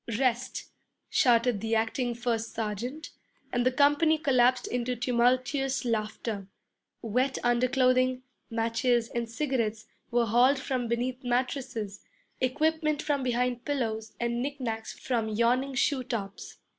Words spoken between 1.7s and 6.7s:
acting first sergeant, and the company collapsed into tumultuous laughter.